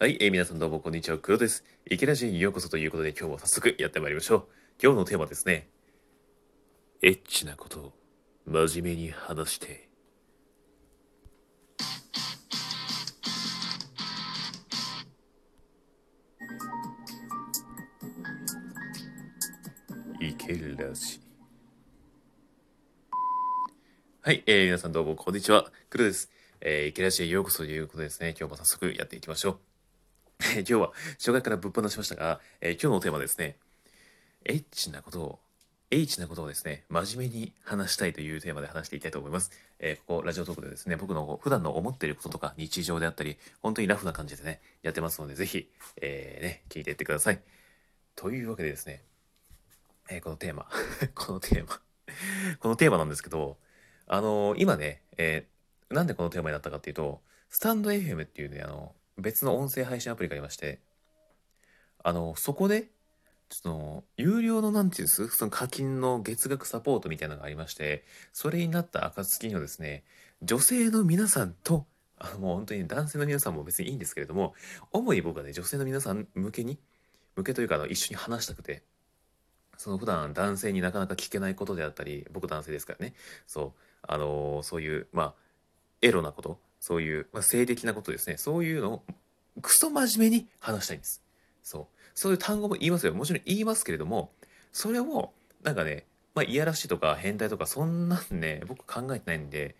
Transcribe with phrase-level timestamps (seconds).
[0.00, 1.64] はい、えー皆さんどうもこんにちは、黒です。
[1.90, 4.44] 池ラジにようこそということで今日も早速やってまいりましょう。
[4.80, 5.68] 今日のテーマですね。
[7.02, 7.92] エッチなことを
[8.46, 9.88] 真面目に話して。
[20.20, 21.20] 池ラジ。
[24.20, 26.30] はい、えー皆さんどうもこんにちは、黒です。
[26.60, 29.67] えー、池ラジへようこそということでですね、今日も早速やっていきましょう。
[30.54, 33.56] 今日は初回からぶっ放しましたが、えー今日のテーマですね、
[34.44, 35.38] エッチなことを、
[35.90, 39.50] エッチなことをですね、真面目に話したいというテーマで話していきたいと思います。
[39.78, 45.68] えーここ、ラジオトークでですね、僕の普段の思っていることとか、日常であったり、本当にラフな感じでね、やってますので、ぜひ、
[46.00, 47.40] えーね、聞いていってください。
[48.16, 49.02] というわけでですね、
[50.08, 50.66] えこのテーマ、
[51.14, 51.80] このテーマ、
[52.60, 53.58] このテーマなんですけど、
[54.06, 55.46] あの今ね、え
[55.90, 60.80] なんでこのテーマになったかっていうと、スタンド FM っていうね、あの、別の音声配信アプリがありまして、
[62.02, 62.88] あの、そこで、
[63.48, 65.28] ちょっと、有料のなんていうんです？
[65.28, 70.04] その課金の月額サポートみたいなのがありまして、それになった暁にはですね、
[70.42, 71.86] 女性の皆さんと、
[72.18, 74.54] あの、もう本当に男性の皆さんも別にいいんですけれども、
[74.92, 76.78] 主に僕はね、女性の皆さん向けに、
[77.36, 78.82] 向けというか、あの、一緒に話したくて、
[79.76, 83.14] その普段男性になかなか聞けないことであったり、僕男性ですからね、
[83.46, 83.72] そう、
[84.02, 85.34] あのそういう、まあ、
[86.02, 89.02] エロなこと、そういう、まあ、性的なことですね、そういうのを
[89.62, 91.22] クソ真面目に話したいんです。
[91.62, 91.86] そう。
[92.14, 93.14] そういう単語も言いますよ。
[93.14, 94.32] もちろん言いますけれども、
[94.72, 99.76] それを、なんかね、まあ、いやらしいとか変態とか、そんなんね、僕考えてないんで、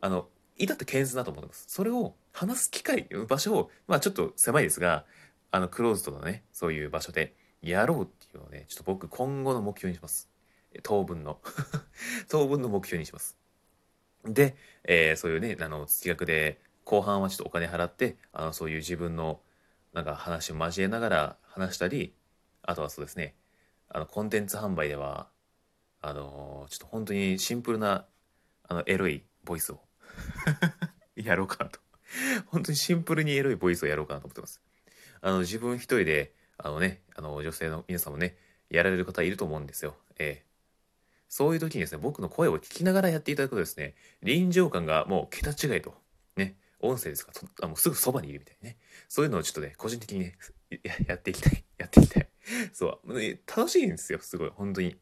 [0.00, 0.28] あの、
[0.58, 1.64] いたって健全だと思ってます。
[1.68, 5.04] それを話す機会、場所を、まあちょっと狭いですが、
[5.50, 10.28] あの、クローズドなね、そういう場所でやろうっていうのをね、ちょっと僕今後の目標にします。
[10.82, 11.40] 当分の。
[12.28, 13.36] 当分の目標にします。
[14.24, 19.40] で、えーそういうね、あの、月額で、後半はちょっとお金払って、あの、そういう自分の、
[19.92, 22.14] なんか話を交えながら話したり、
[22.62, 23.34] あとはそうですね、
[23.88, 25.28] あの、コンテンツ販売では、
[26.00, 28.06] あのちょっと本当にシンプルな、
[28.68, 29.80] あの、エロいボイスを
[31.16, 31.80] やろうかなと。
[32.46, 34.60] 本当にシンプルにエロいボイスをやろうかなと思ってます。
[35.20, 38.36] あの、自分一人で、あのね、あの、女性の皆さんもね、
[38.70, 39.96] やられる方いると思うんですよ。
[40.18, 40.51] ええ
[41.32, 45.94] そういう時にですね、僕の声を聞きながらやっていただくとですね、臨場感がもう桁違いと。
[46.36, 48.76] ね、音声ですから、あもうすぐそばにいるみたいなね。
[49.08, 50.36] そういうのをちょっとね、個人的にね、
[51.06, 51.64] やっていきたい。
[51.78, 52.28] やっていきたい。
[52.74, 53.12] そう、
[53.46, 54.96] 楽しいんですよ、すごい、本当に。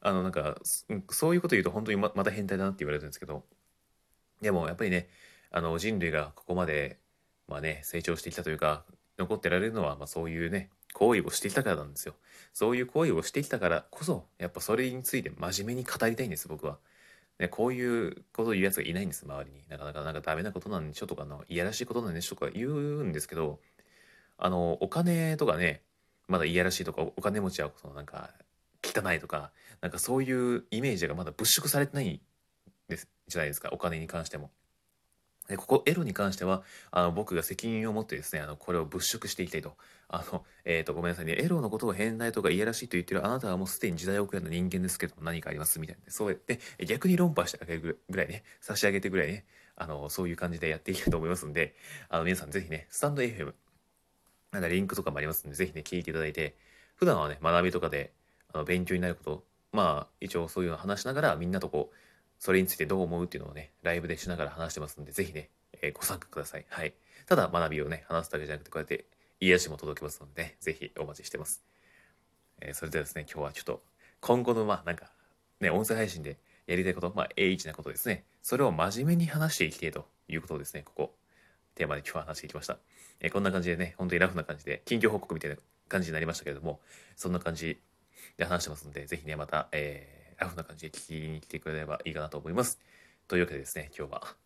[0.00, 3.44] あの、なんか、そそういうこと言うと本当にままた変態だなって言われるんですけど、
[4.40, 5.08] でもやっぱりね、
[5.50, 6.98] あの、人類がここまで、
[7.48, 8.84] まあね、成長してきたというか、
[9.18, 10.70] 残ってられるのは、まあそういうね、
[11.02, 12.14] 行為をしてきたからなんですよ。
[12.52, 16.78] そういう行為をしてきたからこそ、やっぱそれについて真面目に語りたいんです、僕は。
[17.40, 19.64] ね、こういうことを言うやつがいないんです、周りに。
[19.68, 23.58] なかなか、なんかダメなことなんでしょとかの、いやらしいことなんでしょとか言うんですけど、
[24.38, 25.82] あの、お金とかね、
[26.28, 28.30] まだいやらしいとか、お金持ちは、そのなんか、
[28.84, 32.20] 汚いとか、なんかそういうイメージがまだ物色されてない
[32.88, 34.52] です、じゃないですか、お金に関しても。
[35.48, 39.74] でここエロに関してはあの僕が責任を持ってですねあのこれを物色していきたいと。
[40.14, 41.36] あの、えー、とごめんなさいね。
[41.38, 48.44] エロのことを変態とかいやらしいと言ってるあなたはもうすでに時代遅れの人間ですけども何かありますみたいなそうやって逆に論破してあげるぐらいね。
[48.60, 49.46] 差し上げてぐらいね。
[49.74, 51.74] あのそういう感じでやっていきたいと思いますんで。
[52.10, 53.54] あの皆さんぜひねスタンド FM
[54.52, 56.56] なんかリンクとかもありますんでぜひね聞いていただいて
[56.96, 58.12] 普段はね学びとかで
[58.52, 61.96] あの勉強になることまあ一応そういうの話しながらみんなとこう
[62.42, 65.48] それについてどう思うっていうのをね、ライブでしながら話してますんで、ぜひね、
[65.80, 66.66] えーご参加ください。
[66.70, 66.92] はい。
[67.28, 69.04] ただ学びをね、話すだけじゃなくて、こうやって
[69.38, 71.62] 癒しも届けますので、ね、ぜひお待ちしてます。
[72.60, 73.84] えーそれではですね、今日はちょっと、
[74.18, 75.12] 今後の、まあ、なんか、
[75.60, 76.36] ね、音声配信で
[76.66, 78.24] やりたいこと、まあ、H なことですね。
[78.42, 81.14] それを真面目に話していきたいということをですね、ここ、
[81.76, 82.76] テーマで今日は話していきました。
[83.20, 85.56] えーこんな感じでね、本当にラフな感じで、近況報告みたいな
[85.88, 86.80] 感じになりましたけれども、
[87.14, 87.80] そんな感じ
[88.36, 92.78] で話してますので、ぜひね、また、えーラフな感じで聞きに来てくれればいいかなと思います。
[93.28, 94.36] というわけでですね、今日は、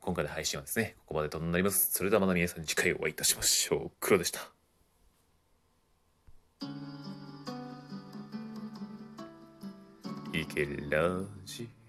[0.00, 1.92] 今回の配信はですね、ここまでとなります。
[1.92, 3.90] それではまた皆さん次回お会いいたしましょう。
[4.00, 4.40] 黒でした。
[10.32, 11.81] いけラジ。